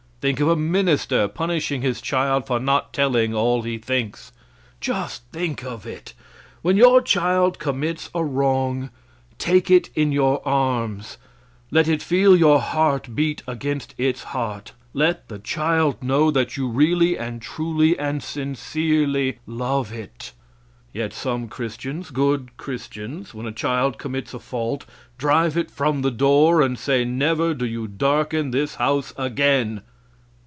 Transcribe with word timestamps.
Think 0.21 0.39
of 0.39 0.47
a 0.49 0.55
minister 0.55 1.27
punishing 1.27 1.81
his 1.81 1.99
child 1.99 2.45
for 2.45 2.59
not 2.59 2.93
telling 2.93 3.33
all 3.33 3.63
he 3.63 3.79
thinks! 3.79 4.31
Just 4.79 5.23
think 5.31 5.63
of 5.63 5.87
it! 5.87 6.13
When 6.61 6.77
your 6.77 7.01
child 7.01 7.57
commits 7.57 8.11
a 8.13 8.23
wrong, 8.23 8.91
take 9.39 9.71
it 9.71 9.89
in 9.95 10.11
your 10.11 10.47
arms; 10.47 11.17
let 11.71 11.87
it 11.87 12.03
feel 12.03 12.35
your 12.37 12.61
heart 12.61 13.15
beat 13.15 13.41
against 13.47 13.95
its 13.97 14.25
heart; 14.25 14.73
let 14.93 15.27
the 15.27 15.39
child 15.39 16.03
know 16.03 16.29
that 16.29 16.55
you 16.55 16.67
really 16.69 17.17
and 17.17 17.41
truly 17.41 17.97
and 17.97 18.21
sincerely 18.21 19.39
love 19.47 19.91
it. 19.91 20.33
Yet 20.93 21.13
some 21.13 21.47
Christians, 21.47 22.11
good 22.11 22.55
Christians, 22.57 23.33
when 23.33 23.47
a 23.47 23.51
child 23.51 23.97
commits 23.97 24.35
a 24.35 24.39
fault, 24.39 24.85
drive 25.17 25.57
it 25.57 25.71
from 25.71 26.03
the 26.03 26.11
door, 26.11 26.61
and 26.61 26.77
say, 26.77 27.03
"Never 27.03 27.55
do 27.55 27.65
you 27.65 27.87
darken 27.87 28.51
this 28.51 28.75
house 28.75 29.15
again." 29.17 29.81